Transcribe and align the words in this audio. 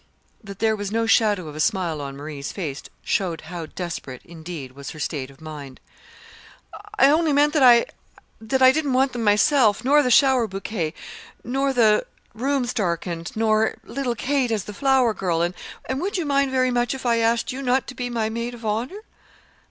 That 0.43 0.57
there 0.57 0.75
was 0.75 0.91
no 0.91 1.05
shadow 1.05 1.47
of 1.47 1.55
a 1.55 1.59
smile 1.59 2.01
on 2.01 2.17
Marie's 2.17 2.51
face 2.51 2.81
showed 3.03 3.41
how 3.41 3.67
desperate, 3.67 4.23
indeed, 4.25 4.71
was 4.71 4.89
her 4.89 4.99
state 4.99 5.29
of 5.29 5.39
mind. 5.39 5.79
"I 6.97 7.11
only 7.11 7.33
meant 7.33 7.53
that 7.53 7.61
I 7.61 7.85
didn't 8.43 8.93
want 8.93 9.13
them 9.13 9.23
myself, 9.23 9.83
nor 9.85 10.01
the 10.01 10.09
shower 10.09 10.47
bouquet, 10.47 10.95
nor 11.43 11.71
the 11.71 12.07
rooms 12.33 12.73
darkened, 12.73 13.31
nor 13.35 13.75
little 13.83 14.15
Kate 14.15 14.49
as 14.51 14.63
the 14.63 14.73
flower 14.73 15.13
girl 15.13 15.43
and 15.43 15.55
would 16.01 16.17
you 16.17 16.25
mind 16.25 16.49
very 16.49 16.71
much 16.71 16.95
if 16.95 17.05
I 17.05 17.17
asked 17.19 17.51
you 17.51 17.61
not 17.61 17.85
to 17.85 17.93
be 17.93 18.09
my 18.09 18.27
maid 18.27 18.55
of 18.55 18.65
honor?" 18.65 19.03